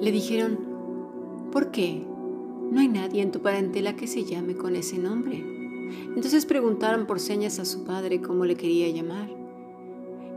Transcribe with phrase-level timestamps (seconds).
[0.00, 2.02] Le dijeron, ¿por qué?
[2.70, 5.44] No hay nadie en tu parentela que se llame con ese nombre.
[6.16, 9.28] Entonces preguntaron por señas a su padre cómo le quería llamar.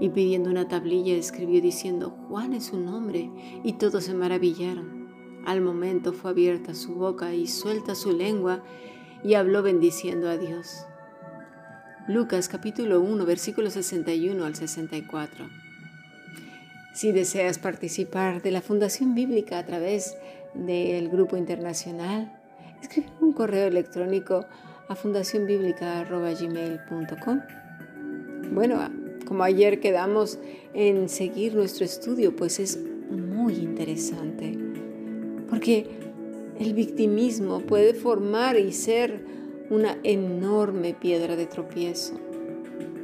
[0.01, 3.29] Y pidiendo una tablilla escribió diciendo, Juan es su nombre,
[3.63, 5.07] y todos se maravillaron.
[5.45, 8.63] Al momento fue abierta su boca y suelta su lengua,
[9.23, 10.85] y habló bendiciendo a Dios.
[12.09, 15.62] Lucas capítulo 1, versículos 61 al 64.
[16.93, 20.15] Si deseas participar de la Fundación Bíblica a través
[20.53, 22.31] del Grupo Internacional,
[22.83, 24.45] escribe un correo electrónico
[24.87, 27.39] a fundacionbiblica.gmail.com.
[28.53, 28.77] Bueno,
[29.25, 30.37] como ayer quedamos
[30.75, 32.79] en seguir nuestro estudio, pues es
[33.09, 34.55] muy interesante,
[35.49, 35.87] porque
[36.59, 39.25] el victimismo puede formar y ser
[39.71, 42.19] una enorme piedra de tropiezo,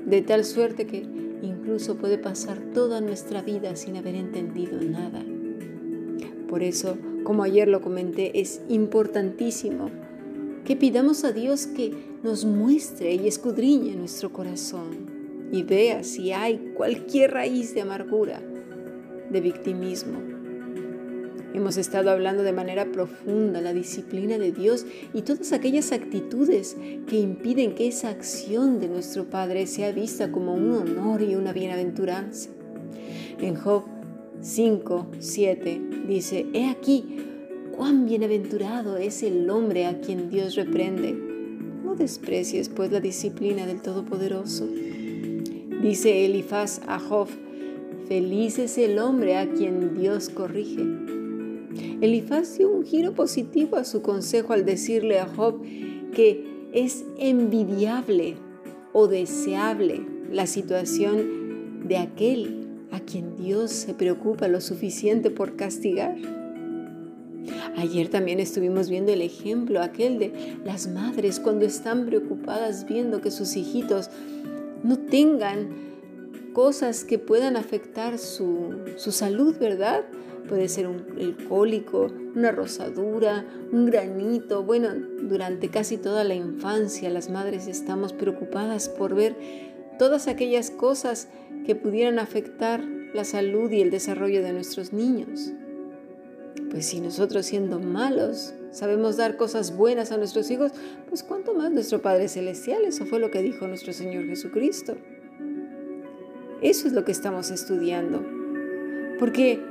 [0.05, 5.23] de tal suerte que Incluso puede pasar toda nuestra vida sin haber entendido nada.
[6.47, 9.89] Por eso, como ayer lo comenté, es importantísimo
[10.65, 16.73] que pidamos a Dios que nos muestre y escudriñe nuestro corazón y vea si hay
[16.75, 18.41] cualquier raíz de amargura,
[19.29, 20.38] de victimismo
[21.51, 27.17] Hemos estado hablando de manera profunda la disciplina de Dios y todas aquellas actitudes que
[27.17, 32.51] impiden que esa acción de nuestro Padre sea vista como un honor y una bienaventuranza.
[33.41, 33.83] En Job
[34.41, 37.17] 5, 7 dice, He aquí,
[37.75, 41.13] cuán bienaventurado es el hombre a quien Dios reprende.
[41.13, 44.67] No desprecies pues la disciplina del Todopoderoso.
[45.81, 47.27] Dice Elifaz a Job,
[48.07, 51.18] Feliz es el hombre a quien Dios corrige
[52.01, 55.61] Elifaz dio un giro positivo a su consejo al decirle a Job
[56.13, 58.35] que es envidiable
[58.93, 66.15] o deseable la situación de aquel a quien Dios se preocupa lo suficiente por castigar.
[67.77, 73.31] Ayer también estuvimos viendo el ejemplo aquel de las madres cuando están preocupadas viendo que
[73.31, 74.09] sus hijitos
[74.83, 75.69] no tengan
[76.53, 80.03] cosas que puedan afectar su, su salud, ¿verdad?
[80.49, 84.63] Puede ser un, el cólico, una rosadura, un granito.
[84.63, 84.89] Bueno,
[85.21, 89.35] durante casi toda la infancia las madres estamos preocupadas por ver
[89.99, 91.29] todas aquellas cosas
[91.65, 92.83] que pudieran afectar
[93.13, 95.51] la salud y el desarrollo de nuestros niños.
[96.71, 100.71] Pues si nosotros siendo malos sabemos dar cosas buenas a nuestros hijos,
[101.07, 104.95] pues cuánto más nuestro Padre Celestial, eso fue lo que dijo nuestro Señor Jesucristo.
[106.61, 108.23] Eso es lo que estamos estudiando.
[109.17, 109.61] Porque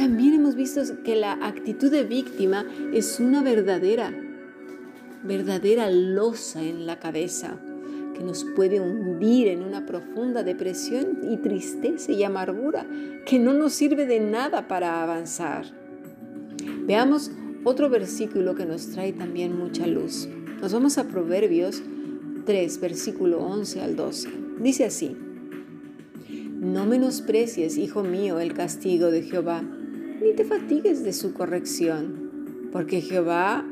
[0.00, 4.10] también hemos visto que la actitud de víctima es una verdadera,
[5.22, 7.58] verdadera losa en la cabeza
[8.16, 12.86] que nos puede hundir en una profunda depresión y tristeza y amargura
[13.26, 15.66] que no nos sirve de nada para avanzar.
[16.86, 17.30] Veamos
[17.64, 20.30] otro versículo que nos trae también mucha luz.
[20.62, 21.82] Nos vamos a Proverbios
[22.46, 24.30] 3, versículo 11 al 12.
[24.60, 25.14] Dice así,
[26.58, 29.62] No menosprecies, hijo mío, el castigo de Jehová
[30.20, 33.64] ni te fatigues de su corrección, porque Jehová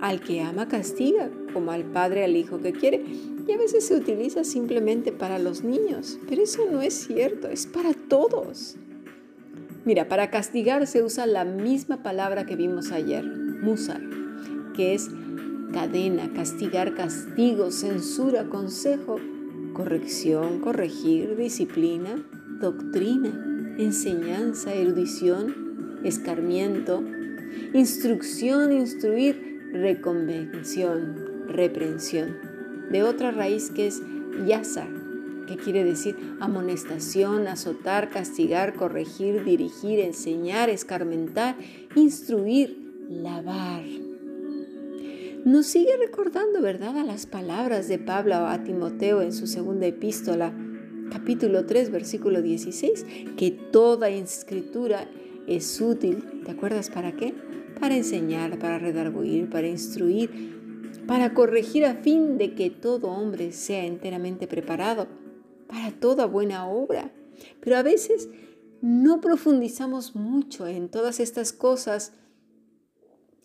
[0.00, 3.04] al que ama castiga, como al padre al hijo que quiere.
[3.46, 7.66] Y a veces se utiliza simplemente para los niños, pero eso no es cierto, es
[7.66, 8.76] para todos.
[9.84, 14.00] Mira, para castigar se usa la misma palabra que vimos ayer, musar,
[14.74, 15.08] que es
[15.72, 19.16] cadena, castigar, castigo, censura, consejo,
[19.74, 22.24] corrección, corregir, disciplina,
[22.60, 25.65] doctrina, enseñanza, erudición,
[26.08, 27.02] escarmiento,
[27.72, 32.36] instrucción, instruir, reconvención, reprensión,
[32.90, 34.02] de otra raíz que es
[34.46, 34.86] yasa,
[35.46, 41.56] que quiere decir amonestación, azotar, castigar, corregir, dirigir, enseñar, escarmentar,
[41.94, 42.76] instruir,
[43.08, 43.84] lavar.
[45.44, 50.52] Nos sigue recordando, ¿verdad?, a las palabras de Pablo a Timoteo en su segunda epístola,
[51.12, 53.06] capítulo 3, versículo 16,
[53.36, 55.08] que toda escritura
[55.46, 57.34] es útil, ¿te acuerdas para qué?
[57.78, 60.56] Para enseñar, para redarguir, para instruir,
[61.06, 65.08] para corregir a fin de que todo hombre sea enteramente preparado
[65.68, 67.12] para toda buena obra.
[67.60, 68.28] Pero a veces
[68.80, 72.12] no profundizamos mucho en todas estas cosas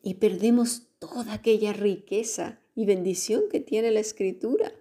[0.03, 4.71] y perdemos toda aquella riqueza y bendición que tiene la escritura.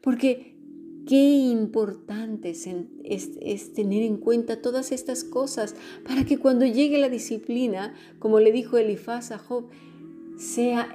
[0.00, 0.53] Porque
[1.06, 5.74] Qué importante es, tener en cuenta todas estas cosas
[6.06, 9.68] para que cuando llegue la disciplina, como le dijo Elifaz a Job,
[10.38, 10.94] sea,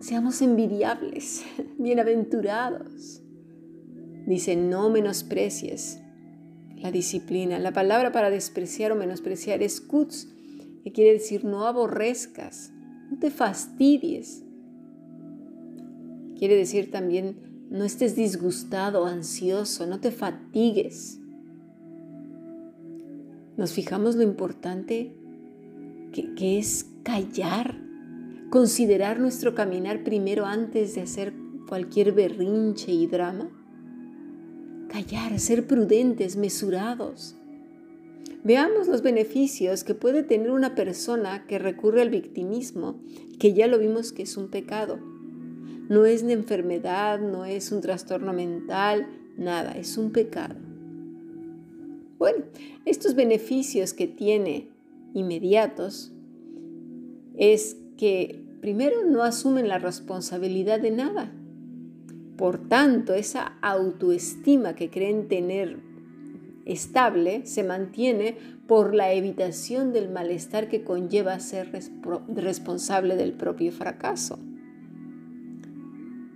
[0.00, 1.44] seamos envidiables,
[1.78, 3.20] bienaventurados.
[4.26, 6.00] Dice, no menosprecies
[6.76, 7.58] la disciplina.
[7.58, 10.28] La palabra para despreciar o menospreciar es kutz,
[10.82, 12.72] que quiere decir no aborrezcas,
[13.10, 14.42] no te fastidies.
[16.38, 21.20] Quiere decir también no estés disgustado, ansioso, no te fatigues.
[23.56, 25.14] Nos fijamos lo importante
[26.12, 27.80] que, que es callar,
[28.50, 31.32] considerar nuestro caminar primero antes de hacer
[31.68, 33.48] cualquier berrinche y drama.
[34.88, 37.36] Callar, ser prudentes, mesurados.
[38.42, 43.00] Veamos los beneficios que puede tener una persona que recurre al victimismo,
[43.38, 45.09] que ya lo vimos que es un pecado.
[45.90, 50.54] No es una enfermedad, no es un trastorno mental, nada, es un pecado.
[52.16, 52.44] Bueno,
[52.84, 54.68] estos beneficios que tiene
[55.14, 56.12] inmediatos
[57.36, 61.32] es que primero no asumen la responsabilidad de nada.
[62.36, 65.80] Por tanto, esa autoestima que creen tener
[66.66, 68.36] estable se mantiene
[68.68, 71.72] por la evitación del malestar que conlleva ser
[72.28, 74.38] responsable del propio fracaso.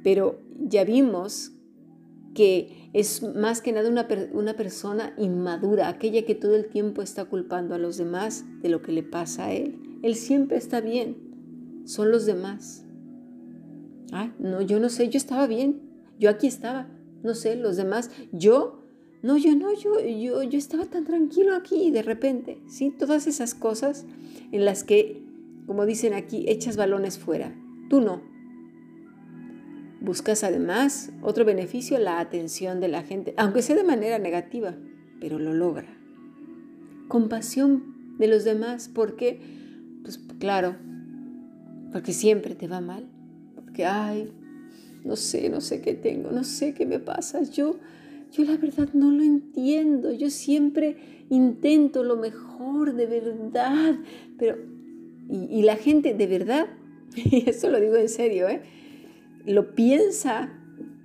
[0.04, 1.50] Pero ya vimos
[2.34, 7.24] que es más que nada una, una, persona inmadura, aquella que todo el tiempo está
[7.24, 9.80] culpando a los demás de lo que le pasa a él.
[10.02, 12.84] Él siempre está bien, son los demás.
[14.12, 15.80] Ah, no, yo no sé, yo estaba bien,
[16.20, 16.86] yo aquí estaba,
[17.22, 18.84] no sé, los demás, yo
[19.22, 22.90] no, yo no, yo, yo, yo estaba tan tranquilo aquí y de repente, ¿sí?
[22.90, 24.04] Todas esas cosas
[24.52, 25.24] en las que,
[25.66, 27.54] como dicen aquí, echas balones fuera.
[27.88, 28.33] Tú no.
[30.04, 34.74] Buscas además otro beneficio, la atención de la gente, aunque sea de manera negativa,
[35.20, 35.96] pero lo logra.
[37.08, 39.40] Compasión de los demás, porque,
[40.02, 40.76] pues claro,
[41.92, 43.06] porque siempre te va mal,
[43.54, 44.30] porque, ay,
[45.04, 47.78] no sé, no sé qué tengo, no sé qué me pasa, yo
[48.36, 50.12] yo la verdad no lo entiendo.
[50.12, 50.96] Yo siempre
[51.30, 53.94] intento lo mejor, de verdad.
[54.38, 54.56] Pero,
[55.28, 56.66] y, la gente de verdad,
[57.16, 58.62] y eso lo digo en serio, ¿eh?
[59.44, 60.50] Lo piensa,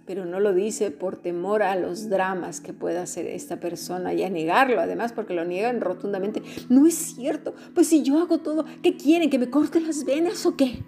[0.06, 4.24] pero no lo dice por temor a los dramas que pueda hacer esta persona y
[4.24, 6.42] a negarlo, además, porque lo niegan rotundamente.
[6.70, 7.54] No es cierto.
[7.76, 9.30] Pues si yo hago todo, ¿qué quieren?
[9.30, 10.84] ¿Que me corte las venas o qué?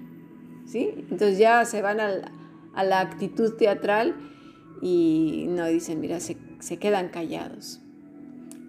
[0.66, 0.90] ¿Sí?
[1.10, 4.16] Entonces ya se van a la actitud teatral
[4.82, 6.36] y no dicen, mira, se,
[6.80, 7.80] quedan callados.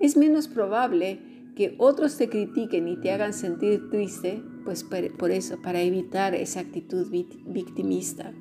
[0.00, 1.20] Es menos probable
[1.56, 6.60] que otros te critiquen y te hagan sentir triste, pues por eso, para evitar esa
[6.60, 8.32] actitud victimista.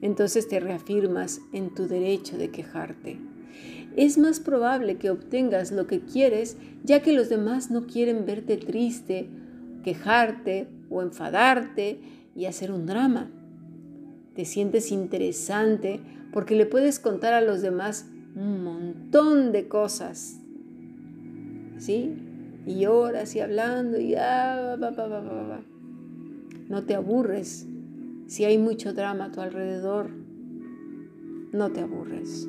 [0.00, 3.18] Entonces te reafirmas en tu derecho de quejarte.
[3.96, 8.56] Es más probable que obtengas lo que quieres, ya que los demás no quieren verte
[8.56, 9.28] triste,
[9.82, 11.98] quejarte o enfadarte
[12.36, 13.28] y hacer un drama.
[14.34, 16.00] Te sientes interesante
[16.32, 18.06] porque le puedes contar a los demás
[18.36, 20.38] un montón de cosas.
[21.78, 22.14] ¿Sí?
[22.66, 24.76] Y horas y hablando y ah,
[26.68, 27.66] no te aburres.
[28.28, 30.10] Si hay mucho drama a tu alrededor,
[31.52, 32.46] no te aburres.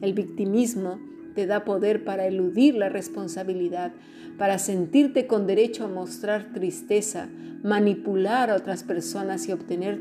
[0.00, 0.98] El victimismo
[1.36, 3.92] te da poder para eludir la responsabilidad,
[4.38, 7.28] para sentirte con derecho a mostrar tristeza,
[7.62, 10.00] manipular a otras personas y obtener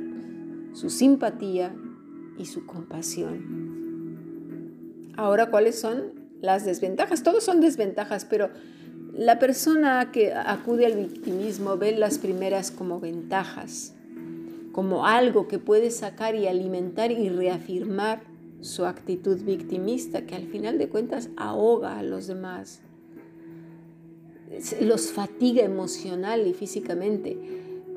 [0.73, 1.75] su simpatía
[2.39, 3.83] y su compasión.
[5.15, 7.21] Ahora, ¿cuáles son las desventajas?
[7.21, 8.49] Todos son desventajas, pero
[9.13, 13.93] la persona que acude al victimismo ve las primeras como ventajas,
[14.73, 18.23] como algo que puede sacar y alimentar y reafirmar
[18.59, 22.81] su actitud victimista, que al final de cuentas ahoga a los demás,
[24.81, 27.37] los fatiga emocional y físicamente.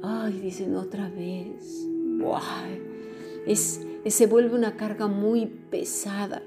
[0.03, 1.87] Ay, dicen otra vez.
[3.47, 6.43] Es, se vuelve una carga muy pesada.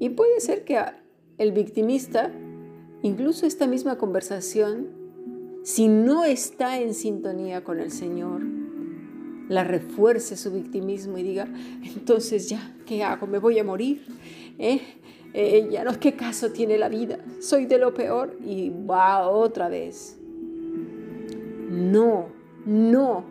[0.00, 0.80] Y puede ser que
[1.38, 2.32] el victimista,
[3.02, 4.88] incluso esta misma conversación,
[5.62, 8.55] si no está en sintonía con el Señor,
[9.48, 11.48] la refuerce su victimismo y diga,
[11.82, 13.26] entonces ya, ¿qué hago?
[13.26, 14.04] ¿Me voy a morir?
[14.58, 14.80] ¿Eh?
[15.34, 17.18] Eh, ya no, ¿qué caso tiene la vida?
[17.40, 20.18] Soy de lo peor y va otra vez.
[21.68, 22.28] No,
[22.64, 23.24] no,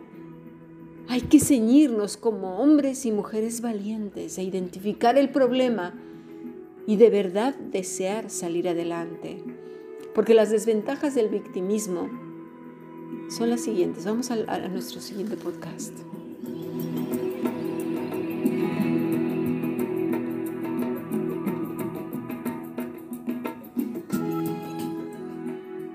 [1.08, 5.94] hay que ceñirnos como hombres y mujeres valientes e identificar el problema
[6.86, 9.42] y de verdad desear salir adelante.
[10.14, 12.08] Porque las desventajas del victimismo
[13.28, 14.04] son las siguientes.
[14.04, 15.92] Vamos a, a nuestro siguiente podcast.